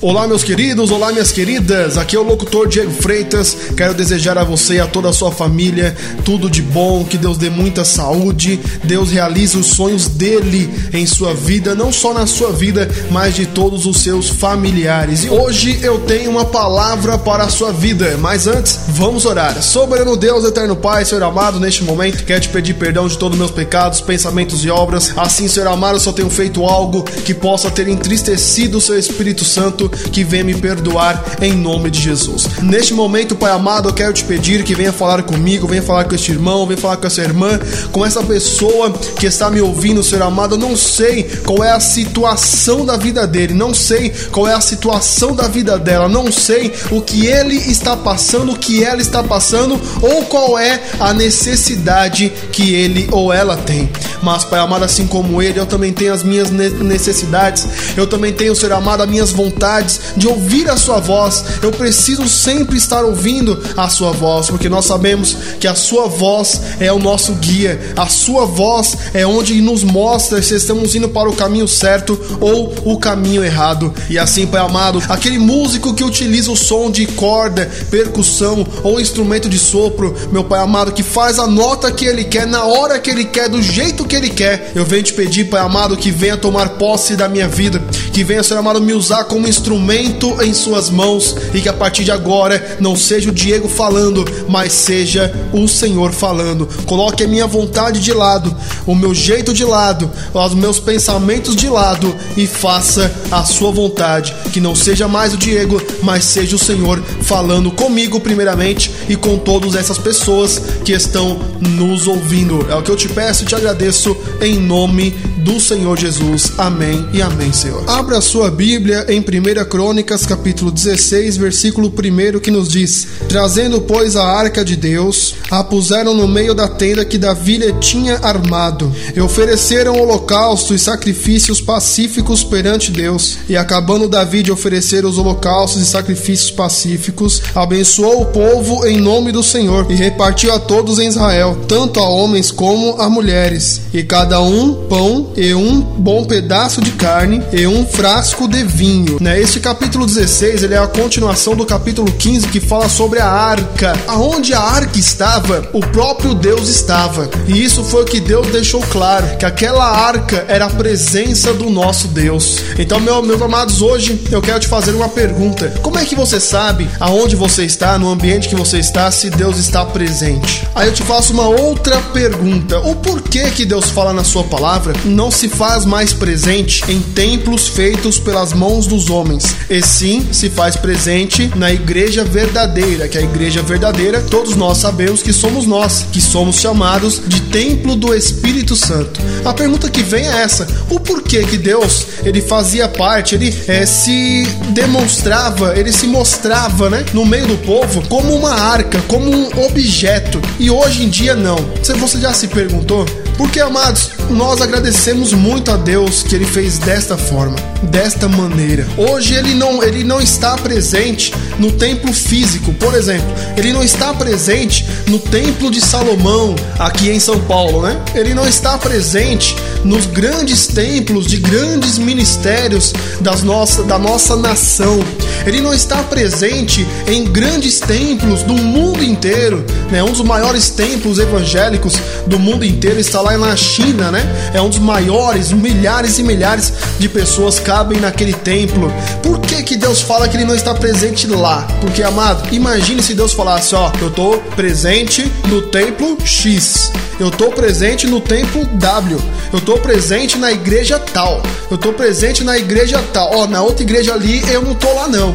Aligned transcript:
Olá, 0.00 0.28
meus 0.28 0.44
queridos, 0.44 0.92
olá, 0.92 1.10
minhas 1.10 1.32
queridas. 1.32 1.98
Aqui 1.98 2.14
é 2.14 2.20
o 2.20 2.22
locutor 2.22 2.68
Diego 2.68 2.92
Freitas. 2.92 3.56
Quero 3.76 3.94
desejar 3.94 4.38
a 4.38 4.44
você 4.44 4.74
e 4.74 4.80
a 4.80 4.86
toda 4.86 5.08
a 5.08 5.12
sua 5.12 5.32
família 5.32 5.96
tudo 6.24 6.48
de 6.48 6.62
bom, 6.62 7.04
que 7.04 7.16
Deus 7.16 7.36
dê 7.36 7.50
muita 7.50 7.84
saúde, 7.84 8.60
Deus 8.84 9.10
realize 9.10 9.56
os 9.56 9.66
sonhos 9.68 10.06
dele 10.06 10.72
em 10.92 11.04
sua 11.04 11.34
vida, 11.34 11.74
não 11.74 11.90
só 11.90 12.14
na 12.14 12.26
sua 12.28 12.52
vida, 12.52 12.88
mas 13.10 13.34
de 13.34 13.46
todos 13.46 13.86
os 13.86 13.96
seus 13.96 14.28
familiares. 14.28 15.24
E 15.24 15.30
hoje 15.30 15.80
eu 15.82 15.98
tenho 16.00 16.30
uma 16.30 16.44
palavra 16.44 17.18
para 17.18 17.44
a 17.44 17.48
sua 17.48 17.72
vida, 17.72 18.16
mas 18.20 18.46
antes, 18.46 18.78
vamos 18.90 19.24
orar. 19.24 19.60
Soberano 19.62 20.16
Deus, 20.16 20.44
eterno 20.44 20.76
Pai, 20.76 21.04
Senhor 21.06 21.24
amado, 21.24 21.58
neste 21.58 21.82
momento, 21.82 22.24
quero 22.24 22.42
te 22.42 22.50
pedir 22.50 22.74
perdão 22.74 23.08
de 23.08 23.18
todos 23.18 23.34
os 23.34 23.38
meus 23.38 23.50
pecados, 23.50 24.00
pensamentos 24.00 24.64
e 24.64 24.70
obras. 24.70 25.12
Assim, 25.16 25.48
Senhor 25.48 25.68
amado, 25.68 25.96
eu 25.96 26.00
só 26.00 26.12
tenho 26.12 26.30
feito 26.30 26.64
algo 26.64 27.02
que 27.02 27.34
possa 27.34 27.68
ter 27.68 27.88
entristecido 27.88 28.78
o 28.78 28.80
seu 28.80 28.96
Espírito 28.96 29.44
Santo 29.44 29.87
que 29.88 30.24
venha 30.24 30.44
me 30.44 30.54
perdoar 30.54 31.22
em 31.40 31.52
nome 31.52 31.90
de 31.90 32.00
Jesus. 32.00 32.46
Neste 32.62 32.94
momento, 32.94 33.36
Pai 33.36 33.50
amado, 33.50 33.88
eu 33.88 33.92
quero 33.92 34.12
te 34.12 34.24
pedir 34.24 34.64
que 34.64 34.74
venha 34.74 34.92
falar 34.92 35.22
comigo, 35.22 35.66
venha 35.66 35.82
falar 35.82 36.04
com 36.04 36.14
este 36.14 36.32
irmão, 36.32 36.66
venha 36.66 36.78
falar 36.78 36.96
com 36.96 37.06
essa 37.06 37.22
irmã, 37.22 37.58
com 37.92 38.04
essa 38.04 38.22
pessoa 38.22 38.92
que 38.92 39.26
está 39.26 39.50
me 39.50 39.60
ouvindo, 39.60 40.02
Senhor 40.02 40.22
amado. 40.22 40.54
Eu 40.54 40.58
não 40.58 40.76
sei 40.76 41.24
qual 41.44 41.64
é 41.64 41.72
a 41.72 41.80
situação 41.80 42.84
da 42.84 42.96
vida 42.96 43.26
dele, 43.26 43.54
não 43.54 43.72
sei 43.72 44.12
qual 44.30 44.48
é 44.48 44.54
a 44.54 44.60
situação 44.60 45.34
da 45.34 45.48
vida 45.48 45.78
dela, 45.78 46.08
não 46.08 46.30
sei 46.30 46.72
o 46.90 47.00
que 47.00 47.26
ele 47.26 47.56
está 47.56 47.96
passando, 47.96 48.52
o 48.52 48.58
que 48.58 48.84
ela 48.84 49.00
está 49.00 49.22
passando 49.22 49.80
ou 50.02 50.24
qual 50.24 50.58
é 50.58 50.80
a 51.00 51.12
necessidade 51.12 52.32
que 52.52 52.74
ele 52.74 53.08
ou 53.10 53.32
ela 53.32 53.56
tem. 53.56 53.88
Mas, 54.22 54.44
Pai 54.44 54.60
amado, 54.60 54.84
assim 54.84 55.06
como 55.06 55.40
ele, 55.42 55.58
eu 55.58 55.66
também 55.66 55.92
tenho 55.92 56.12
as 56.12 56.22
minhas 56.22 56.50
necessidades, 56.50 57.66
eu 57.96 58.06
também 58.06 58.32
tenho, 58.32 58.54
Senhor 58.54 58.72
amado, 58.72 59.02
as 59.02 59.08
minhas 59.08 59.30
vontades 59.30 59.77
de 60.16 60.26
ouvir 60.26 60.68
a 60.70 60.76
sua 60.76 60.98
voz. 61.00 61.44
Eu 61.62 61.70
preciso 61.70 62.28
sempre 62.28 62.76
estar 62.76 63.04
ouvindo 63.04 63.62
a 63.76 63.88
sua 63.88 64.12
voz, 64.12 64.48
porque 64.48 64.68
nós 64.68 64.84
sabemos 64.84 65.36
que 65.60 65.66
a 65.66 65.74
sua 65.74 66.06
voz 66.06 66.60
é 66.80 66.92
o 66.92 66.98
nosso 66.98 67.32
guia. 67.34 67.80
A 67.96 68.06
sua 68.06 68.44
voz 68.44 68.96
é 69.14 69.26
onde 69.26 69.60
nos 69.60 69.82
mostra 69.82 70.42
se 70.42 70.54
estamos 70.54 70.94
indo 70.94 71.08
para 71.08 71.28
o 71.28 71.36
caminho 71.36 71.68
certo 71.68 72.18
ou 72.40 72.74
o 72.84 72.98
caminho 72.98 73.44
errado. 73.44 73.92
E 74.10 74.18
assim, 74.18 74.46
Pai 74.46 74.60
amado, 74.60 75.02
aquele 75.08 75.38
músico 75.38 75.94
que 75.94 76.04
utiliza 76.04 76.50
o 76.50 76.56
som 76.56 76.90
de 76.90 77.06
corda, 77.06 77.70
percussão 77.90 78.66
ou 78.82 79.00
instrumento 79.00 79.48
de 79.48 79.58
sopro, 79.58 80.14
meu 80.32 80.44
Pai 80.44 80.60
amado, 80.60 80.92
que 80.92 81.02
faz 81.02 81.38
a 81.38 81.46
nota 81.46 81.90
que 81.92 82.04
ele 82.04 82.24
quer, 82.24 82.46
na 82.46 82.64
hora 82.64 82.98
que 82.98 83.10
ele 83.10 83.24
quer, 83.24 83.48
do 83.48 83.62
jeito 83.62 84.04
que 84.04 84.16
ele 84.16 84.28
quer, 84.28 84.72
eu 84.74 84.84
venho 84.84 85.02
te 85.02 85.12
pedir, 85.12 85.44
Pai 85.44 85.60
amado, 85.60 85.96
que 85.96 86.10
venha 86.10 86.36
tomar 86.36 86.70
posse 86.70 87.16
da 87.16 87.28
minha 87.28 87.48
vida, 87.48 87.82
que 88.12 88.24
venha, 88.24 88.42
Senhor 88.42 88.60
amado, 88.60 88.80
me 88.80 88.92
usar 88.92 89.24
como 89.24 89.46
instrumento 89.46 89.67
instrumento 89.68 90.42
em 90.42 90.54
suas 90.54 90.88
mãos 90.88 91.36
e 91.52 91.60
que 91.60 91.68
a 91.68 91.74
partir 91.74 92.02
de 92.02 92.10
agora 92.10 92.78
não 92.80 92.96
seja 92.96 93.28
o 93.28 93.32
Diego 93.32 93.68
falando, 93.68 94.24
mas 94.48 94.72
seja 94.72 95.30
o 95.52 95.68
Senhor 95.68 96.10
falando. 96.10 96.66
Coloque 96.86 97.22
a 97.22 97.28
minha 97.28 97.46
vontade 97.46 98.00
de 98.00 98.14
lado, 98.14 98.54
o 98.86 98.94
meu 98.94 99.14
jeito 99.14 99.52
de 99.52 99.64
lado, 99.64 100.10
os 100.32 100.54
meus 100.54 100.80
pensamentos 100.80 101.54
de 101.54 101.68
lado 101.68 102.16
e 102.34 102.46
faça 102.46 103.12
a 103.30 103.44
sua 103.44 103.70
vontade. 103.70 104.34
Que 104.54 104.60
não 104.60 104.74
seja 104.74 105.06
mais 105.06 105.34
o 105.34 105.36
Diego, 105.36 105.82
mas 106.02 106.24
seja 106.24 106.56
o 106.56 106.58
Senhor 106.58 107.02
falando 107.20 107.70
comigo, 107.70 108.20
primeiramente, 108.20 108.90
e 109.06 109.16
com 109.16 109.36
todas 109.36 109.74
essas 109.74 109.98
pessoas 109.98 110.62
que 110.82 110.92
estão 110.92 111.38
nos 111.60 112.06
ouvindo. 112.06 112.66
É 112.70 112.74
o 112.74 112.82
que 112.82 112.90
eu 112.90 112.96
te 112.96 113.08
peço 113.08 113.42
e 113.42 113.46
te 113.46 113.54
agradeço 113.54 114.16
em 114.40 114.58
nome 114.58 115.14
do 115.38 115.60
Senhor 115.60 115.98
Jesus. 115.98 116.52
Amém 116.58 117.06
e 117.12 117.22
amém, 117.22 117.52
Senhor. 117.52 117.82
Abra 117.88 118.18
a 118.18 118.20
sua 118.20 118.50
Bíblia 118.50 119.06
em 119.08 119.20
1 119.20 119.57
Crônicas, 119.64 120.26
capítulo 120.26 120.70
16, 120.70 121.36
versículo 121.36 121.88
1, 121.88 122.40
que 122.40 122.50
nos 122.50 122.68
diz: 122.68 123.06
Trazendo, 123.28 123.80
pois, 123.80 124.16
a 124.16 124.24
arca 124.24 124.64
de 124.64 124.76
Deus, 124.76 125.34
a 125.50 125.62
puseram 125.64 126.14
no 126.14 126.28
meio 126.28 126.54
da 126.54 126.68
tenda 126.68 127.04
que 127.04 127.18
Davi 127.18 127.58
lhe 127.58 127.72
tinha 127.74 128.18
armado, 128.22 128.92
e 129.14 129.20
ofereceram 129.20 130.00
holocausto 130.00 130.74
e 130.74 130.78
sacrifícios 130.78 131.60
pacíficos 131.60 132.44
perante 132.44 132.90
Deus. 132.90 133.38
E 133.48 133.56
acabando 133.56 134.08
Davi 134.08 134.42
de 134.42 134.52
oferecer 134.52 135.04
os 135.04 135.18
holocaustos 135.18 135.82
e 135.82 135.86
sacrifícios 135.86 136.50
pacíficos, 136.50 137.42
abençoou 137.54 138.22
o 138.22 138.26
povo 138.26 138.86
em 138.86 139.00
nome 139.00 139.32
do 139.32 139.42
Senhor 139.42 139.86
e 139.90 139.94
repartiu 139.94 140.52
a 140.52 140.58
todos 140.58 140.98
em 140.98 141.08
Israel, 141.08 141.58
tanto 141.66 142.00
a 142.00 142.08
homens 142.08 142.50
como 142.50 143.00
a 143.00 143.08
mulheres, 143.08 143.82
e 143.92 144.02
cada 144.02 144.40
um 144.40 144.86
pão 144.88 145.32
e 145.36 145.54
um 145.54 145.80
bom 145.80 146.24
pedaço 146.24 146.80
de 146.80 146.92
carne 146.92 147.42
e 147.52 147.66
um 147.66 147.86
frasco 147.86 148.46
de 148.48 148.62
vinho. 148.64 149.18
Né? 149.20 149.40
Este 149.48 149.60
capítulo 149.60 150.04
16 150.04 150.62
ele 150.62 150.74
é 150.74 150.78
a 150.78 150.86
continuação 150.86 151.56
do 151.56 151.64
capítulo 151.64 152.12
15 152.12 152.48
que 152.48 152.60
fala 152.60 152.86
sobre 152.86 153.18
a 153.18 153.26
arca. 153.26 153.98
Aonde 154.06 154.52
a 154.52 154.60
arca 154.60 154.98
estava, 154.98 155.70
o 155.72 155.80
próprio 155.80 156.34
Deus 156.34 156.68
estava. 156.68 157.30
E 157.46 157.64
isso 157.64 157.82
foi 157.82 158.02
o 158.02 158.04
que 158.04 158.20
Deus 158.20 158.48
deixou 158.48 158.82
claro, 158.82 159.38
que 159.38 159.46
aquela 159.46 159.86
arca 159.86 160.44
era 160.48 160.66
a 160.66 160.70
presença 160.70 161.54
do 161.54 161.70
nosso 161.70 162.08
Deus. 162.08 162.58
Então, 162.78 163.00
meu, 163.00 163.22
meus 163.22 163.40
amados, 163.40 163.80
hoje 163.80 164.22
eu 164.30 164.42
quero 164.42 164.60
te 164.60 164.68
fazer 164.68 164.94
uma 164.94 165.08
pergunta. 165.08 165.72
Como 165.80 165.98
é 165.98 166.04
que 166.04 166.14
você 166.14 166.38
sabe 166.38 166.86
aonde 167.00 167.34
você 167.34 167.64
está, 167.64 167.98
no 167.98 168.10
ambiente 168.10 168.50
que 168.50 168.54
você 168.54 168.78
está, 168.78 169.10
se 169.10 169.30
Deus 169.30 169.56
está 169.56 169.82
presente? 169.82 170.68
Aí 170.74 170.88
eu 170.88 170.92
te 170.92 171.02
faço 171.02 171.32
uma 171.32 171.48
outra 171.48 171.98
pergunta. 172.12 172.80
O 172.80 172.96
porquê 172.96 173.50
que 173.50 173.64
Deus 173.64 173.88
fala 173.88 174.12
na 174.12 174.24
sua 174.24 174.44
palavra 174.44 174.92
não 175.06 175.30
se 175.30 175.48
faz 175.48 175.86
mais 175.86 176.12
presente 176.12 176.84
em 176.86 177.00
templos 177.00 177.66
feitos 177.66 178.18
pelas 178.18 178.52
mãos 178.52 178.86
dos 178.86 179.08
homens, 179.08 179.37
e 179.68 179.82
sim 179.82 180.26
se 180.32 180.50
faz 180.50 180.76
presente 180.76 181.50
na 181.54 181.72
igreja 181.72 182.24
verdadeira, 182.24 183.08
que 183.08 183.18
a 183.18 183.22
igreja 183.22 183.62
verdadeira, 183.62 184.20
todos 184.20 184.56
nós 184.56 184.78
sabemos 184.78 185.22
que 185.22 185.32
somos 185.32 185.66
nós, 185.66 186.06
que 186.12 186.20
somos 186.20 186.56
chamados 186.56 187.20
de 187.26 187.40
templo 187.42 187.96
do 187.96 188.14
Espírito 188.14 188.74
Santo. 188.76 189.20
A 189.44 189.52
pergunta 189.52 189.90
que 189.90 190.02
vem 190.02 190.26
é 190.26 190.42
essa: 190.42 190.66
o 190.90 191.00
porquê 191.00 191.44
que 191.44 191.56
Deus 191.56 192.06
ele 192.24 192.40
fazia 192.40 192.88
parte, 192.88 193.34
ele 193.34 193.54
é, 193.66 193.86
se 193.86 194.46
demonstrava, 194.70 195.78
ele 195.78 195.92
se 195.92 196.06
mostrava, 196.06 196.90
né, 196.90 197.04
no 197.12 197.24
meio 197.24 197.46
do 197.46 197.56
povo 197.58 198.02
como 198.08 198.34
uma 198.34 198.52
arca, 198.52 199.00
como 199.08 199.30
um 199.30 199.66
objeto, 199.66 200.40
e 200.58 200.70
hoje 200.70 201.04
em 201.04 201.08
dia 201.08 201.34
não. 201.34 201.58
Você 201.82 202.20
já 202.20 202.32
se 202.32 202.48
perguntou? 202.48 203.06
Porque, 203.38 203.60
amados, 203.60 204.10
nós 204.30 204.60
agradecemos 204.60 205.32
muito 205.32 205.70
a 205.70 205.76
Deus 205.76 206.24
que 206.24 206.34
ele 206.34 206.44
fez 206.44 206.76
desta 206.78 207.16
forma, 207.16 207.54
desta 207.84 208.28
maneira. 208.28 208.84
Hoje 208.96 209.34
ele 209.34 209.54
não, 209.54 209.80
ele 209.80 210.02
não 210.02 210.20
está 210.20 210.56
presente 210.56 211.32
no 211.56 211.70
templo 211.70 212.12
físico, 212.12 212.74
por 212.74 212.94
exemplo, 212.94 213.28
ele 213.56 213.72
não 213.72 213.82
está 213.82 214.12
presente 214.12 214.84
no 215.06 215.20
templo 215.20 215.70
de 215.70 215.80
Salomão, 215.80 216.56
aqui 216.78 217.10
em 217.10 217.20
São 217.20 217.38
Paulo, 217.40 217.82
né? 217.82 218.00
Ele 218.12 218.34
não 218.34 218.46
está 218.46 218.76
presente 218.76 219.56
nos 219.84 220.06
grandes 220.06 220.66
templos 220.66 221.26
de 221.26 221.36
grandes 221.36 221.96
ministérios 221.96 222.92
das 223.20 223.44
nossa, 223.44 223.84
da 223.84 223.98
nossa 223.98 224.36
nação. 224.36 224.98
Ele 225.46 225.60
não 225.60 225.72
está 225.72 226.02
presente 226.02 226.86
em 227.06 227.24
grandes 227.24 227.78
templos 227.78 228.42
do 228.42 228.54
mundo 228.54 229.02
inteiro, 229.02 229.64
né? 229.90 230.02
Um 230.02 230.10
dos 230.10 230.22
maiores 230.22 230.70
templos 230.70 231.18
evangélicos 231.18 231.94
do 232.26 232.38
mundo 232.38 232.64
inteiro 232.64 232.98
está 232.98 233.20
lá 233.20 233.27
lá 233.36 233.48
na 233.48 233.56
China, 233.56 234.10
né? 234.10 234.50
É 234.54 234.60
um 234.60 234.68
dos 234.68 234.78
maiores, 234.78 235.52
milhares 235.52 236.18
e 236.18 236.22
milhares 236.22 236.72
de 236.98 237.08
pessoas 237.08 237.58
cabem 237.58 238.00
naquele 238.00 238.32
templo. 238.32 238.92
Por 239.22 239.40
que 239.40 239.62
que 239.62 239.76
Deus 239.76 240.00
fala 240.00 240.28
que 240.28 240.36
ele 240.36 240.44
não 240.44 240.54
está 240.54 240.74
presente 240.74 241.26
lá? 241.26 241.66
Porque, 241.80 242.02
amado, 242.02 242.52
imagine 242.54 243.02
se 243.02 243.14
Deus 243.14 243.32
falasse, 243.32 243.74
ó, 243.74 243.92
eu 244.00 244.10
tô 244.10 244.38
presente 244.56 245.30
no 245.48 245.62
templo 245.62 246.16
X. 246.24 246.90
Eu 247.18 247.30
tô 247.30 247.50
presente 247.50 248.06
no 248.06 248.20
templo 248.20 248.64
W. 248.64 249.18
Eu 249.52 249.60
tô 249.60 249.76
presente 249.78 250.38
na 250.38 250.52
igreja 250.52 250.98
tal. 250.98 251.42
Eu 251.68 251.76
tô 251.76 251.92
presente 251.92 252.44
na 252.44 252.56
igreja 252.56 253.02
tal. 253.12 253.34
Ó, 253.34 253.46
na 253.46 253.60
outra 253.60 253.82
igreja 253.82 254.14
ali 254.14 254.40
eu 254.52 254.62
não 254.62 254.74
tô 254.74 254.92
lá 254.92 255.08
não. 255.08 255.34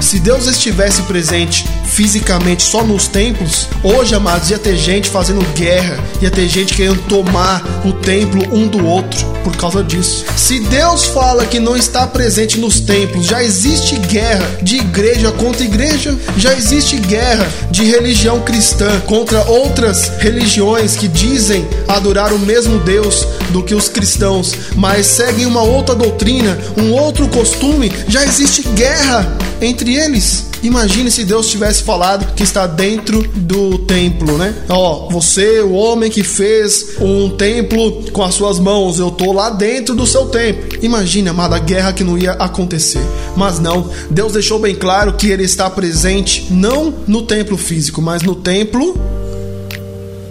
Se 0.00 0.18
Deus 0.18 0.46
estivesse 0.46 1.02
presente 1.02 1.66
fisicamente 1.94 2.64
só 2.64 2.82
nos 2.82 3.06
templos, 3.06 3.68
hoje, 3.82 4.16
amados, 4.16 4.50
ia 4.50 4.58
ter 4.58 4.76
gente 4.76 5.08
fazendo 5.08 5.44
guerra, 5.54 5.96
ia 6.20 6.30
ter 6.30 6.48
gente 6.48 6.74
querendo 6.74 7.00
tomar 7.08 7.62
o 7.84 7.92
templo 7.92 8.42
um 8.52 8.66
do 8.66 8.84
outro 8.84 9.24
por 9.44 9.56
causa 9.56 9.82
disso. 9.84 10.24
Se 10.36 10.58
Deus 10.58 11.04
fala 11.04 11.46
que 11.46 11.60
não 11.60 11.76
está 11.76 12.04
presente 12.04 12.58
nos 12.58 12.80
templos, 12.80 13.26
já 13.26 13.44
existe 13.44 13.96
guerra 13.96 14.44
de 14.60 14.76
igreja 14.76 15.30
contra 15.30 15.62
igreja, 15.62 16.18
já 16.36 16.52
existe 16.52 16.96
guerra 16.96 17.46
de 17.70 17.84
religião 17.84 18.40
cristã 18.40 19.00
contra 19.06 19.44
outras 19.44 20.08
religiões 20.18 20.96
que 20.96 21.06
dizem 21.06 21.64
adorar 21.86 22.32
o 22.32 22.38
mesmo 22.40 22.80
Deus 22.80 23.24
do 23.50 23.62
que 23.62 23.74
os 23.74 23.88
cristãos, 23.88 24.52
mas 24.74 25.06
seguem 25.06 25.46
uma 25.46 25.62
outra 25.62 25.94
doutrina, 25.94 26.58
um 26.76 26.90
outro 26.92 27.28
costume, 27.28 27.92
já 28.08 28.24
existe 28.24 28.62
guerra 28.70 29.32
entre 29.60 29.94
eles. 29.94 30.53
Imagine 30.64 31.10
se 31.10 31.24
Deus 31.24 31.50
tivesse 31.50 31.82
falado 31.82 32.34
que 32.34 32.42
está 32.42 32.66
dentro 32.66 33.22
do 33.36 33.76
templo, 33.80 34.38
né? 34.38 34.54
Ó, 34.70 35.10
você, 35.10 35.60
o 35.60 35.72
homem 35.72 36.10
que 36.10 36.22
fez 36.22 36.96
um 36.98 37.28
templo 37.36 38.10
com 38.12 38.22
as 38.22 38.34
suas 38.34 38.58
mãos, 38.58 38.98
eu 38.98 39.10
tô 39.10 39.30
lá 39.30 39.50
dentro 39.50 39.94
do 39.94 40.06
seu 40.06 40.24
templo. 40.30 40.78
Imagine, 40.80 41.28
amada, 41.28 41.56
a 41.56 41.58
guerra 41.58 41.92
que 41.92 42.02
não 42.02 42.16
ia 42.16 42.32
acontecer. 42.32 43.02
Mas 43.36 43.60
não, 43.60 43.90
Deus 44.10 44.32
deixou 44.32 44.58
bem 44.58 44.74
claro 44.74 45.12
que 45.12 45.26
ele 45.26 45.44
está 45.44 45.68
presente 45.68 46.46
não 46.50 46.94
no 47.06 47.20
templo 47.22 47.58
físico, 47.58 48.00
mas 48.00 48.22
no 48.22 48.34
templo. 48.34 48.96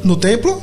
No 0.04 0.16
templo? 0.16 0.60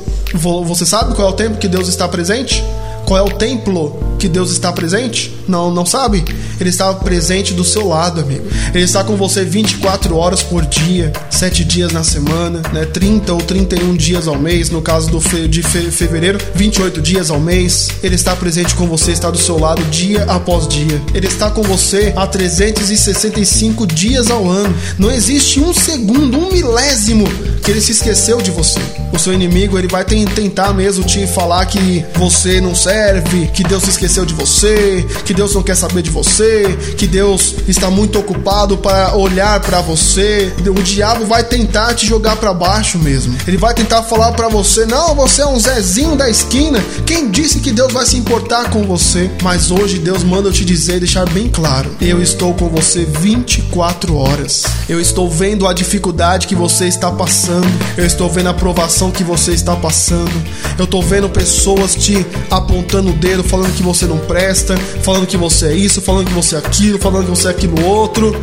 Você 0.67 0.85
sabe 0.85 1.15
qual 1.15 1.29
é 1.29 1.31
o 1.31 1.35
templo 1.35 1.59
que 1.59 1.69
Deus 1.69 1.87
está 1.87 2.09
presente? 2.09 2.61
Qual 3.07 3.19
é 3.19 3.23
o 3.23 3.37
templo 3.37 4.10
que 4.21 4.29
Deus 4.29 4.53
está 4.53 4.71
presente? 4.71 5.35
Não, 5.49 5.73
não 5.73 5.87
sabe? 5.87 6.23
Ele 6.61 6.69
está 6.69 6.93
presente 6.93 7.55
do 7.55 7.65
seu 7.65 7.89
lado, 7.89 8.21
amigo. 8.21 8.45
Ele 8.75 8.85
está 8.85 9.03
com 9.03 9.17
você 9.17 9.45
24 9.45 10.15
horas 10.15 10.43
por 10.43 10.65
dia, 10.67 11.11
7 11.31 11.65
dias 11.65 11.91
na 11.91 12.05
semana, 12.05 12.61
né? 12.71 12.85
30 12.85 13.33
ou 13.33 13.41
31 13.41 13.97
dias 13.97 14.29
ao 14.29 14.39
mês, 14.39 14.69
no 14.69 14.83
caso 14.83 15.11
do 15.11 15.21
fe 15.21 15.49
de 15.49 15.63
fe 15.63 15.91
fevereiro, 15.91 16.39
28 16.55 17.01
dias 17.01 17.31
ao 17.31 17.41
mês. 17.41 17.89
Ele 18.03 18.15
está 18.15 18.37
presente 18.37 18.75
com 18.75 18.87
você, 18.87 19.11
está 19.11 19.31
do 19.31 19.39
seu 19.39 19.59
lado 19.59 19.83
dia 19.85 20.25
após 20.25 20.69
dia. 20.69 21.01
Ele 21.15 21.27
está 21.27 21.51
com 21.51 21.63
você 21.63 22.13
há 22.15 22.27
365 22.27 23.87
dias 23.87 24.31
ao 24.31 24.47
ano. 24.47 24.75
Não 24.99 25.11
existe 25.11 25.61
um 25.61 25.73
segundo, 25.73 26.39
um 26.39 26.53
milésimo 26.53 27.25
que 27.65 27.71
ele 27.71 27.81
se 27.81 27.93
esqueceu 27.93 28.43
de 28.43 28.51
você. 28.51 28.81
O 29.13 29.19
seu 29.19 29.33
inimigo, 29.33 29.79
ele 29.79 29.89
vai 29.89 30.05
tentar 30.05 30.75
mesmo 30.75 31.05
te 31.05 31.27
falar 31.27 31.65
que 31.67 32.05
você 32.15 32.61
não 32.61 32.75
serve, 32.75 33.47
que 33.49 33.65
Deus 33.65 33.85
se 33.85 33.91
esqueceu 33.91 34.10
de 34.11 34.35
você, 34.35 35.07
que 35.25 35.33
Deus 35.33 35.55
não 35.55 35.63
quer 35.63 35.77
saber 35.77 36.03
de 36.03 36.11
você, 36.11 36.77
que 36.97 37.07
Deus 37.07 37.55
está 37.69 37.89
muito 37.89 38.19
ocupado 38.19 38.77
para 38.77 39.15
olhar 39.15 39.61
para 39.61 39.81
você. 39.81 40.53
O 40.67 40.83
diabo 40.83 41.25
vai 41.27 41.45
tentar 41.45 41.95
te 41.95 42.07
jogar 42.07 42.37
para 42.37 42.53
baixo 42.53 42.99
mesmo. 42.99 43.37
Ele 43.47 43.57
vai 43.57 43.73
tentar 43.73 44.03
falar 44.03 44.33
para 44.33 44.49
você: 44.49 44.85
"Não, 44.85 45.15
você 45.15 45.43
é 45.43 45.47
um 45.47 45.59
Zezinho 45.59 46.17
da 46.17 46.29
esquina. 46.29 46.83
Quem 47.07 47.31
disse 47.31 47.61
que 47.61 47.71
Deus 47.71 47.93
vai 47.93 48.05
se 48.05 48.17
importar 48.17 48.69
com 48.71 48.83
você?" 48.85 49.31
Mas 49.43 49.71
hoje 49.71 49.99
Deus 49.99 50.25
manda 50.25 50.49
eu 50.49 50.53
te 50.53 50.65
dizer, 50.65 50.99
deixar 50.99 51.29
bem 51.31 51.49
claro: 51.49 51.91
eu 52.01 52.21
estou 52.21 52.53
com 52.55 52.69
você 52.69 53.05
24 53.05 54.17
horas. 54.17 54.65
Eu 54.89 55.01
estou 55.01 55.31
vendo 55.31 55.67
a 55.67 55.73
dificuldade 55.73 56.47
que 56.47 56.55
você 56.55 56.87
está 56.87 57.11
passando. 57.11 57.69
Eu 57.97 58.05
estou 58.05 58.29
vendo 58.29 58.49
a 58.49 58.55
provação 58.55 59.11
que 59.11 59.23
você 59.23 59.53
está 59.53 59.77
passando. 59.77 60.33
Eu 60.79 60.85
estou 60.85 61.03
vendo 61.03 61.29
pessoas 61.29 61.95
te 61.95 62.27
apontando 62.51 63.11
o 63.11 63.13
dedo, 63.13 63.45
falando 63.45 63.75
que 63.75 63.83
você 63.83 64.00
não 64.07 64.19
presta, 64.19 64.77
falando 65.03 65.27
que 65.27 65.37
você 65.37 65.67
é 65.67 65.75
isso, 65.75 66.01
falando 66.01 66.27
que 66.27 66.35
você 66.35 66.57
é 66.57 66.59
aquilo, 66.59 66.99
falando 66.99 67.25
que 67.25 67.31
você 67.31 67.49
é 67.49 67.51
aquilo 67.51 67.85
outro. 67.85 68.35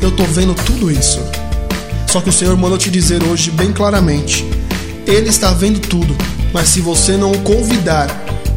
Eu 0.00 0.08
estou 0.08 0.26
vendo 0.26 0.54
tudo 0.54 0.90
isso. 0.90 1.20
Só 2.10 2.20
que 2.20 2.28
o 2.28 2.32
Senhor 2.32 2.56
mandou 2.56 2.78
te 2.78 2.90
dizer 2.90 3.22
hoje 3.24 3.50
bem 3.50 3.72
claramente: 3.72 4.44
Ele 5.06 5.28
está 5.28 5.52
vendo 5.52 5.80
tudo, 5.80 6.16
mas 6.52 6.68
se 6.68 6.80
você 6.80 7.16
não 7.16 7.32
o 7.32 7.40
convidar, 7.40 8.08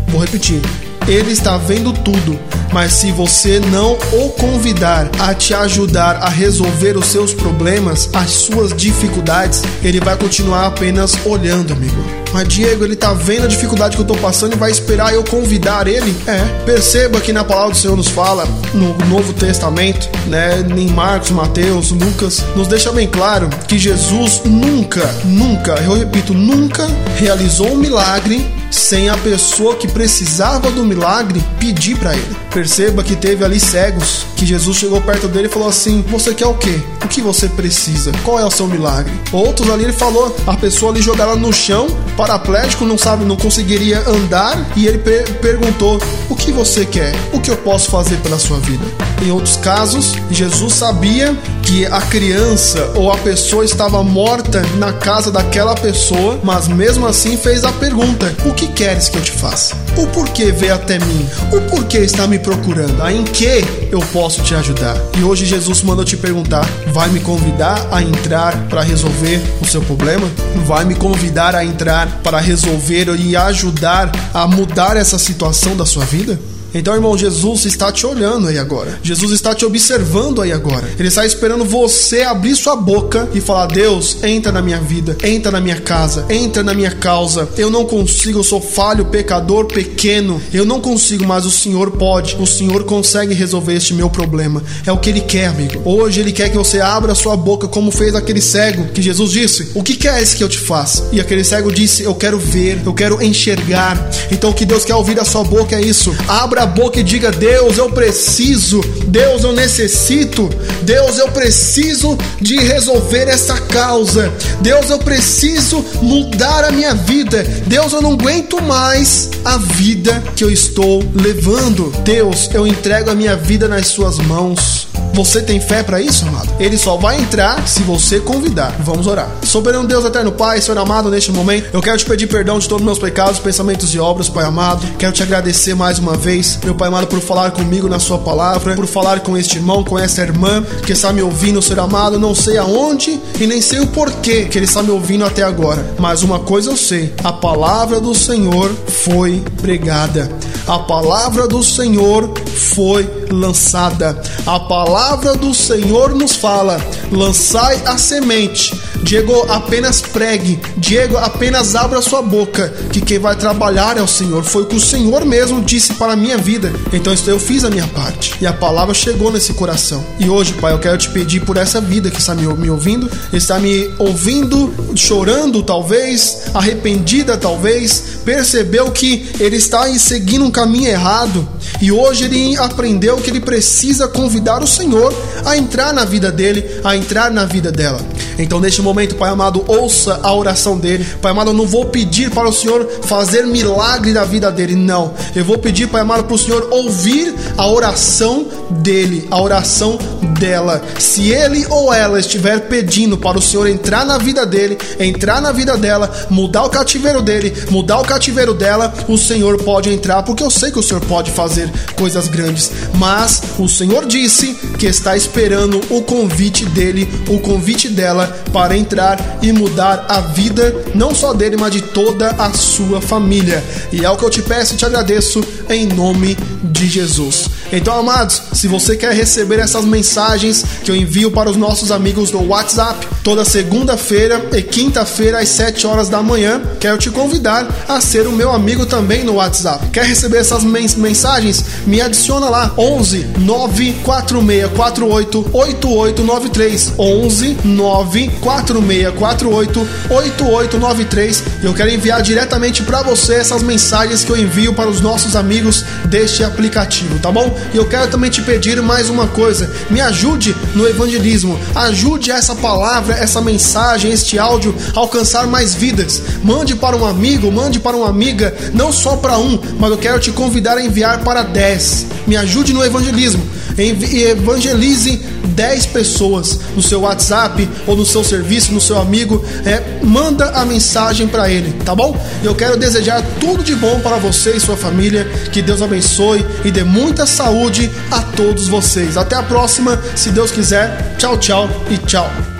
vou 0.09 0.21
repetir, 0.21 0.61
Ele 1.07 1.31
está 1.31 1.57
vendo 1.57 1.91
tudo, 1.91 2.37
mas 2.71 2.93
se 2.93 3.11
você 3.11 3.59
não 3.59 3.93
o 3.93 4.29
convidar 4.29 5.09
a 5.19 5.33
te 5.33 5.53
ajudar 5.53 6.17
a 6.17 6.29
resolver 6.29 6.97
os 6.97 7.07
seus 7.07 7.33
problemas, 7.33 8.09
as 8.13 8.29
suas 8.29 8.73
dificuldades, 8.75 9.63
ele 9.83 9.99
vai 9.99 10.15
continuar 10.17 10.67
apenas 10.67 11.17
olhando, 11.25 11.73
amigo. 11.73 12.03
Mas 12.33 12.47
Diego, 12.47 12.83
ele 12.83 12.95
tá 12.95 13.13
vendo 13.13 13.45
a 13.45 13.47
dificuldade 13.47 13.95
que 13.95 14.01
eu 14.01 14.07
tô 14.07 14.15
passando 14.15 14.53
e 14.53 14.57
vai 14.57 14.71
esperar 14.71 15.13
eu 15.13 15.23
convidar 15.23 15.87
ele? 15.87 16.15
É. 16.27 16.39
Perceba 16.65 17.19
que 17.21 17.33
na 17.33 17.43
palavra 17.43 17.71
do 17.71 17.77
Senhor 17.77 17.95
nos 17.95 18.07
fala, 18.07 18.45
no 18.73 18.97
Novo 19.07 19.33
Testamento, 19.33 20.09
né, 20.27 20.65
em 20.75 20.87
Marcos, 20.87 21.31
Mateus, 21.31 21.91
Lucas, 21.91 22.43
nos 22.55 22.67
deixa 22.67 22.91
bem 22.91 23.07
claro 23.07 23.49
que 23.67 23.77
Jesus 23.77 24.41
nunca, 24.45 25.05
nunca, 25.23 25.73
eu 25.81 25.93
repito, 25.93 26.33
nunca 26.33 26.87
realizou 27.17 27.71
um 27.71 27.77
milagre 27.77 28.45
sem 28.71 29.09
a 29.09 29.17
pessoa 29.17 29.75
que 29.75 29.87
precisava 29.87 30.69
do 30.71 30.83
milagre 30.83 31.43
pedir 31.59 31.97
para 31.97 32.13
ele. 32.13 32.35
Perceba 32.53 33.03
que 33.03 33.15
teve 33.15 33.43
ali 33.43 33.59
cegos, 33.59 34.25
que 34.35 34.45
Jesus 34.45 34.77
chegou 34.77 35.01
perto 35.01 35.27
dele 35.27 35.47
e 35.47 35.51
falou 35.51 35.69
assim: 35.69 36.03
Você 36.09 36.33
quer 36.33 36.47
o 36.47 36.53
quê? 36.53 36.79
O 37.03 37.07
que 37.07 37.21
você 37.21 37.47
precisa? 37.47 38.11
Qual 38.23 38.39
é 38.39 38.45
o 38.45 38.51
seu 38.51 38.67
milagre? 38.67 39.13
Outros 39.31 39.69
ali 39.69 39.85
ele 39.85 39.93
falou: 39.93 40.35
A 40.45 40.55
pessoa 40.55 40.91
ali 40.91 41.01
jogada 41.01 41.35
no 41.35 41.53
chão, 41.53 41.87
paraplégico, 42.17 42.83
não 42.83 42.97
sabe, 42.97 43.23
não 43.23 43.37
conseguiria 43.37 43.99
andar, 44.09 44.67
e 44.75 44.87
ele 44.87 44.97
per 44.97 45.27
perguntou: 45.35 46.01
O 46.29 46.35
que 46.35 46.51
você 46.51 46.85
quer? 46.85 47.13
O 47.31 47.39
que 47.39 47.51
eu 47.51 47.57
posso 47.57 47.91
fazer 47.91 48.17
pela 48.17 48.39
sua 48.39 48.59
vida? 48.59 48.83
Em 49.23 49.31
outros 49.31 49.55
casos, 49.57 50.13
Jesus 50.31 50.73
sabia 50.73 51.37
que 51.67 51.85
a 51.85 51.99
criança 51.99 52.93
ou 52.95 53.11
a 53.11 53.17
pessoa 53.17 53.65
estava 53.65 54.01
morta 54.01 54.61
na 54.77 54.93
casa 54.93 55.29
daquela 55.29 55.75
pessoa, 55.75 56.39
mas 56.41 56.65
mesmo 56.69 57.05
assim 57.05 57.35
fez 57.35 57.65
a 57.65 57.73
pergunta: 57.73 58.33
O 58.45 58.53
que 58.53 58.67
queres 58.69 59.09
que 59.09 59.17
eu 59.17 59.21
te 59.21 59.31
faça? 59.31 59.75
O 59.97 60.07
porquê 60.07 60.49
veio 60.53 60.73
até 60.73 60.97
mim? 60.97 61.27
O 61.51 61.59
porquê 61.69 61.97
está 61.97 62.25
me 62.25 62.39
procurando? 62.39 63.05
Em 63.09 63.21
que 63.25 63.65
eu 63.91 63.99
posso 64.13 64.41
te 64.43 64.55
ajudar? 64.55 64.95
E 65.17 65.23
hoje 65.23 65.45
Jesus 65.45 65.83
manda 65.83 66.03
eu 66.03 66.05
te 66.05 66.15
perguntar: 66.15 66.65
vai 66.93 67.09
me 67.09 67.19
convidar 67.19 67.85
a 67.91 68.01
entrar 68.01 68.55
para 68.69 68.81
resolver 68.81 69.41
o 69.61 69.65
seu 69.65 69.81
problema? 69.81 70.25
Vai 70.65 70.85
me 70.85 70.95
convidar 70.95 71.53
a 71.53 71.65
entrar 71.65 72.21
para 72.23 72.39
resolver 72.39 73.09
e 73.19 73.35
ajudar 73.35 74.09
a 74.33 74.47
mudar 74.47 74.95
essa 74.95 75.19
situação 75.19 75.75
da 75.75 75.85
sua 75.85 76.05
vida? 76.05 76.39
Então, 76.77 76.93
irmão, 76.93 77.17
Jesus 77.17 77.65
está 77.65 77.91
te 77.91 78.05
olhando 78.05 78.47
aí 78.47 78.57
agora. 78.59 78.99
Jesus 79.01 79.31
está 79.31 79.55
te 79.55 79.65
observando 79.65 80.43
aí 80.43 80.51
agora. 80.51 80.87
Ele 80.99 81.07
está 81.07 81.25
esperando 81.25 81.65
você 81.65 82.21
abrir 82.21 82.55
sua 82.55 82.75
boca 82.75 83.27
e 83.33 83.41
falar: 83.41 83.65
Deus, 83.65 84.23
entra 84.23 84.51
na 84.51 84.61
minha 84.61 84.79
vida, 84.79 85.17
entra 85.23 85.51
na 85.51 85.59
minha 85.59 85.81
casa, 85.81 86.25
entra 86.29 86.61
na 86.61 86.75
minha 86.75 86.91
causa. 86.91 87.49
Eu 87.57 87.71
não 87.71 87.83
consigo, 87.83 88.39
eu 88.39 88.43
sou 88.43 88.61
falho, 88.61 89.05
pecador, 89.05 89.65
pequeno. 89.65 90.39
Eu 90.53 90.65
não 90.65 90.79
consigo, 90.79 91.25
mas 91.25 91.45
o 91.47 91.51
Senhor 91.51 91.91
pode. 91.91 92.35
O 92.39 92.45
Senhor 92.45 92.83
consegue 92.83 93.33
resolver 93.33 93.73
este 93.73 93.95
meu 93.95 94.09
problema. 94.09 94.63
É 94.85 94.91
o 94.91 94.99
que 94.99 95.09
Ele 95.09 95.21
quer, 95.21 95.47
amigo. 95.47 95.81
Hoje 95.83 96.19
Ele 96.19 96.31
quer 96.31 96.51
que 96.51 96.57
você 96.57 96.79
abra 96.79 97.15
sua 97.15 97.35
boca, 97.35 97.67
como 97.67 97.91
fez 97.91 98.13
aquele 98.13 98.41
cego 98.41 98.85
que 98.89 99.01
Jesus 99.01 99.31
disse: 99.31 99.71
O 99.73 99.81
que 99.81 99.95
queres 99.95 100.35
que 100.35 100.43
eu 100.43 100.49
te 100.49 100.59
faça? 100.59 101.09
E 101.11 101.19
aquele 101.19 101.43
cego 101.43 101.71
disse: 101.71 102.03
Eu 102.03 102.13
quero 102.13 102.37
ver, 102.37 102.81
eu 102.85 102.93
quero 102.93 103.21
enxergar. 103.23 103.97
Então, 104.31 104.51
o 104.51 104.53
que 104.53 104.65
Deus 104.65 104.85
quer 104.85 104.95
ouvir 104.95 105.15
da 105.15 105.25
sua 105.25 105.43
boca 105.43 105.75
é 105.75 105.81
isso. 105.81 106.15
Abra 106.27 106.66
boca 106.67 106.99
e 106.99 107.03
diga: 107.03 107.31
Deus, 107.31 107.77
eu 107.77 107.89
preciso, 107.89 108.81
Deus, 109.07 109.43
eu 109.43 109.53
necessito, 109.53 110.49
Deus, 110.83 111.17
eu 111.17 111.29
preciso 111.29 112.17
de 112.41 112.57
resolver 112.57 113.27
essa 113.27 113.59
causa, 113.61 114.31
Deus, 114.61 114.89
eu 114.89 114.99
preciso 114.99 115.83
mudar 116.01 116.63
a 116.63 116.71
minha 116.71 116.93
vida, 116.93 117.43
Deus, 117.65 117.93
eu 117.93 118.01
não 118.01 118.13
aguento 118.13 118.61
mais 118.61 119.29
a 119.43 119.57
vida 119.57 120.23
que 120.35 120.43
eu 120.43 120.49
estou 120.49 121.03
levando, 121.13 121.91
Deus, 122.03 122.49
eu 122.53 122.67
entrego 122.67 123.09
a 123.09 123.15
minha 123.15 123.35
vida 123.35 123.67
nas 123.67 123.87
Suas 123.87 124.17
mãos. 124.17 124.87
Você 125.17 125.41
tem 125.41 125.59
fé 125.59 125.81
para 125.81 125.99
isso, 125.99 126.27
amado? 126.27 126.47
Ele 126.59 126.77
só 126.77 126.95
vai 126.95 127.19
entrar 127.19 127.67
se 127.67 127.81
você 127.81 128.19
convidar. 128.19 128.75
Vamos 128.81 129.07
orar. 129.07 129.27
Soberano 129.41 129.87
Deus, 129.87 130.05
eterno 130.05 130.31
Pai, 130.31 130.61
Senhor 130.61 130.77
amado, 130.77 131.09
neste 131.09 131.31
momento, 131.31 131.69
eu 131.73 131.81
quero 131.81 131.97
te 131.97 132.05
pedir 132.05 132.27
perdão 132.27 132.59
de 132.59 132.69
todos 132.69 132.83
os 132.83 132.85
meus 132.85 132.99
pecados, 132.99 133.39
pensamentos 133.39 133.95
e 133.95 133.99
obras, 133.99 134.29
Pai 134.29 134.45
amado. 134.45 134.85
Quero 134.99 135.11
te 135.11 135.23
agradecer 135.23 135.73
mais 135.73 135.97
uma 135.97 136.15
vez, 136.15 136.59
meu 136.63 136.75
Pai 136.75 136.89
amado, 136.89 137.07
por 137.07 137.19
falar 137.19 137.49
comigo 137.49 137.89
na 137.89 137.97
Sua 137.97 138.19
palavra, 138.19 138.75
por 138.75 138.85
falar 138.85 139.21
com 139.21 139.35
este 139.35 139.57
irmão, 139.57 139.83
com 139.83 139.97
esta 139.97 140.21
irmã 140.21 140.63
que 140.85 140.93
está 140.93 141.11
me 141.11 141.23
ouvindo, 141.23 141.63
Senhor 141.63 141.79
amado. 141.79 142.19
Não 142.19 142.35
sei 142.35 142.59
aonde 142.59 143.19
e 143.39 143.47
nem 143.47 143.59
sei 143.59 143.79
o 143.79 143.87
porquê 143.87 144.45
que 144.45 144.59
ele 144.59 144.65
está 144.65 144.83
me 144.83 144.91
ouvindo 144.91 145.25
até 145.25 145.41
agora, 145.41 145.95
mas 145.97 146.21
uma 146.21 146.41
coisa 146.41 146.69
eu 146.69 146.77
sei: 146.77 147.11
a 147.23 147.33
palavra 147.33 147.99
do 147.99 148.13
Senhor 148.13 148.69
foi 148.87 149.43
pregada. 149.63 150.29
A 150.67 150.77
palavra 150.79 151.47
do 151.47 151.63
Senhor 151.63 152.29
foi 152.53 153.09
lançada. 153.31 154.21
A 154.45 154.59
palavra 154.59 155.06
do 155.15 155.53
Senhor 155.53 156.13
nos 156.13 156.35
fala: 156.35 156.79
lançai 157.11 157.81
a 157.85 157.97
semente. 157.97 158.75
Diego, 159.07 159.45
apenas 159.47 160.01
pregue. 160.01 160.59
Diego, 160.75 161.15
apenas 161.15 161.75
abra 161.75 162.01
sua 162.01 162.21
boca, 162.21 162.67
que 162.91 162.99
quem 162.99 163.17
vai 163.17 163.37
trabalhar 163.37 163.97
é 163.97 164.01
o 164.01 164.07
Senhor. 164.07 164.43
Foi 164.43 164.63
o 164.63 164.65
que 164.65 164.75
o 164.75 164.81
Senhor 164.81 165.23
mesmo 165.23 165.61
disse 165.61 165.93
para 165.93 166.11
a 166.11 166.15
minha 166.17 166.37
vida. 166.37 166.73
Então 166.91 167.13
eu 167.25 167.39
fiz 167.39 167.63
a 167.63 167.69
minha 167.69 167.87
parte. 167.87 168.33
E 168.41 168.45
a 168.45 168.51
palavra 168.51 168.93
chegou 168.93 169.31
nesse 169.31 169.53
coração. 169.53 170.05
E 170.19 170.29
hoje, 170.29 170.51
Pai, 170.55 170.73
eu 170.73 170.79
quero 170.79 170.97
te 170.97 171.09
pedir 171.09 171.39
por 171.45 171.55
essa 171.55 171.79
vida 171.79 172.11
que 172.11 172.19
está 172.19 172.35
me, 172.35 172.45
me 172.55 172.69
ouvindo, 172.69 173.09
está 173.31 173.57
me 173.57 173.89
ouvindo, 173.97 174.73
chorando 174.93 175.63
talvez, 175.63 176.47
arrependida 176.53 177.37
talvez, 177.37 178.19
percebeu 178.25 178.91
que 178.91 179.25
ele 179.39 179.55
está 179.55 179.87
seguindo 179.97 180.43
um 180.43 180.51
caminho 180.51 180.89
errado. 180.89 181.47
E 181.79 181.93
hoje 181.93 182.25
ele 182.25 182.57
aprendeu 182.57 183.15
que 183.17 183.29
ele 183.29 183.39
precisa 183.39 184.05
convidar 184.05 184.61
o 184.61 184.67
Senhor 184.67 185.13
a 185.45 185.57
entrar 185.57 185.93
na 185.93 186.03
vida 186.03 186.29
dele, 186.29 186.65
a 186.83 186.97
entrar 186.97 187.31
na 187.31 187.45
vida 187.45 187.71
dela. 187.71 188.01
Então, 188.39 188.59
neste 188.59 188.81
momento, 188.81 188.96
Pai 189.15 189.29
amado, 189.29 189.63
ouça 189.67 190.19
a 190.23 190.33
oração 190.33 190.77
dele. 190.77 191.05
Pai 191.21 191.31
amado, 191.31 191.51
eu 191.51 191.53
não 191.53 191.67
vou 191.67 191.85
pedir 191.85 192.31
para 192.31 192.47
o 192.47 192.53
Senhor 192.53 192.87
fazer 193.03 193.45
milagre 193.45 194.13
na 194.13 194.23
vida 194.23 194.51
dele, 194.51 194.75
não. 194.75 195.13
Eu 195.35 195.45
vou 195.45 195.57
pedir, 195.57 195.87
Pai 195.87 196.01
amado, 196.01 196.23
para 196.23 196.35
o 196.35 196.37
Senhor 196.37 196.67
ouvir 196.71 197.35
a 197.57 197.67
oração 197.67 198.47
dele, 198.69 199.27
a 199.29 199.41
oração 199.41 199.99
dela. 200.39 200.81
Se 200.99 201.31
ele 201.31 201.65
ou 201.69 201.93
ela 201.93 202.19
estiver 202.19 202.61
pedindo 202.67 203.17
para 203.17 203.37
o 203.37 203.41
Senhor 203.41 203.67
entrar 203.67 204.05
na 204.05 204.17
vida 204.17 204.45
dele, 204.45 204.77
entrar 204.99 205.41
na 205.41 205.51
vida 205.51 205.77
dela, 205.77 206.09
mudar 206.29 206.63
o 206.63 206.69
cativeiro 206.69 207.21
dele, 207.21 207.53
mudar 207.69 207.99
o 207.99 208.05
cativeiro 208.05 208.53
dela, 208.53 208.93
o 209.07 209.17
Senhor 209.17 209.57
pode 209.63 209.91
entrar, 209.91 210.23
porque 210.23 210.43
eu 210.43 210.49
sei 210.49 210.71
que 210.71 210.79
o 210.79 210.83
Senhor 210.83 211.01
pode 211.01 211.31
fazer 211.31 211.71
coisas 211.95 212.27
grandes. 212.27 212.71
Mas 212.95 213.41
o 213.57 213.67
Senhor 213.67 214.05
disse 214.05 214.53
que 214.77 214.85
está 214.85 215.15
esperando 215.15 215.81
o 215.89 216.01
convite 216.01 216.65
dele, 216.65 217.07
o 217.27 217.39
convite 217.39 217.89
dela 217.89 218.27
para 218.53 218.77
entrar 218.77 219.39
e 219.41 219.51
mudar 219.51 220.05
a 220.07 220.21
vida, 220.21 220.73
não 220.93 221.13
só 221.13 221.33
dele, 221.33 221.57
mas 221.57 221.71
de 221.71 221.81
toda 221.81 222.29
a 222.29 222.53
sua 222.53 223.01
família. 223.01 223.63
E 223.91 224.05
é 224.05 224.09
o 224.09 224.17
que 224.17 224.25
eu 224.25 224.29
te 224.29 224.41
peço 224.41 224.73
e 224.73 224.77
te 224.77 224.85
agradeço 224.85 225.43
em 225.69 225.85
nome 225.87 226.37
de 226.63 226.87
Jesus. 226.87 227.56
Então, 227.71 227.97
amados, 227.97 228.41
se 228.53 228.67
você 228.67 228.95
quer 228.95 229.13
receber 229.13 229.59
essas 229.59 229.83
mensagens 229.83 230.63
que 230.83 230.89
eu 230.89 230.95
envio 230.95 231.31
para 231.31 231.49
os 231.49 231.57
nossos 231.57 231.91
amigos 231.91 232.31
no 232.31 232.47
WhatsApp, 232.47 233.05
toda 233.23 233.43
segunda-feira 233.43 234.45
e 234.53 234.61
quinta-feira 234.61 235.39
às 235.39 235.49
7 235.49 235.85
horas 235.85 236.07
da 236.07 236.23
manhã, 236.23 236.61
quero 236.79 236.97
te 236.97 237.09
convidar 237.09 237.67
a 237.87 237.99
ser 237.99 238.27
o 238.27 238.31
meu 238.31 238.51
amigo 238.51 238.85
também 238.85 239.23
no 239.23 239.35
WhatsApp. 239.35 239.89
Quer 239.89 240.05
receber 240.05 240.37
essas 240.37 240.63
mens 240.63 240.95
mensagens? 240.95 241.63
Me 241.85 241.99
adiciona 241.99 242.49
lá 242.49 242.71
11 242.77 243.27
94648 243.39 245.49
8893 245.53 246.93
11 246.97 247.57
94648 247.65 249.87
8893. 250.09 251.43
Eu 251.63 251.73
quero 251.73 251.91
enviar 251.91 252.21
diretamente 252.21 252.83
para 252.83 253.01
você 253.01 253.35
essas 253.35 253.61
mensagens 253.61 254.23
que 254.23 254.31
eu 254.31 254.37
envio 254.37 254.73
para 254.73 254.89
os 254.89 255.01
nossos 255.01 255.35
amigos 255.35 255.83
deste 256.05 256.43
aplicativo, 256.43 257.19
tá 257.19 257.31
bom? 257.31 257.56
E 257.73 257.77
eu 257.77 257.85
quero 257.85 258.09
também 258.09 258.29
te 258.29 258.41
pedir 258.41 258.81
mais 258.81 259.09
uma 259.09 259.27
coisa: 259.27 259.71
me 259.89 260.01
ajude 260.01 260.55
no 260.75 260.87
evangelismo, 260.87 261.59
ajude 261.75 262.31
essa 262.31 262.55
palavra, 262.55 263.15
essa 263.15 263.41
mensagem, 263.41 264.11
este 264.11 264.37
áudio 264.37 264.75
a 264.95 264.99
alcançar 264.99 265.47
mais 265.47 265.73
vidas. 265.73 266.21
Mande 266.43 266.75
para 266.75 266.95
um 266.95 267.05
amigo, 267.05 267.51
mande 267.51 267.79
para 267.79 267.97
uma 267.97 268.09
amiga, 268.09 268.55
não 268.73 268.91
só 268.91 269.17
para 269.17 269.37
um, 269.37 269.59
mas 269.79 269.91
eu 269.91 269.97
quero 269.97 270.19
te 270.19 270.31
convidar 270.31 270.77
a 270.77 270.83
enviar 270.83 271.23
para 271.23 271.43
10. 271.43 272.05
Me 272.25 272.35
ajude 272.35 272.73
no 272.73 272.83
evangelismo 272.83 273.57
evangelize 273.77 275.21
10 275.57 275.85
pessoas 275.87 276.59
no 276.75 276.81
seu 276.81 277.01
WhatsApp 277.01 277.67
ou 277.85 277.95
no 277.95 278.05
seu 278.05 278.23
serviço, 278.23 278.73
no 278.73 278.81
seu 278.81 278.97
amigo, 278.99 279.43
é, 279.65 280.03
manda 280.03 280.49
a 280.51 280.65
mensagem 280.65 281.27
para 281.27 281.49
ele, 281.49 281.73
tá 281.83 281.95
bom? 281.95 282.15
Eu 282.43 282.53
quero 282.55 282.77
desejar 282.77 283.23
tudo 283.39 283.63
de 283.63 283.75
bom 283.75 283.99
para 283.99 284.17
você 284.17 284.51
e 284.51 284.59
sua 284.59 284.77
família, 284.77 285.25
que 285.51 285.61
Deus 285.61 285.81
abençoe 285.81 286.45
e 286.63 286.71
dê 286.71 286.83
muita 286.83 287.25
saúde 287.25 287.89
a 288.11 288.21
todos 288.21 288.67
vocês. 288.67 289.17
Até 289.17 289.35
a 289.35 289.43
próxima, 289.43 290.01
se 290.15 290.29
Deus 290.29 290.51
quiser. 290.51 291.15
Tchau, 291.17 291.37
tchau 291.37 291.69
e 291.89 291.97
tchau. 291.97 292.56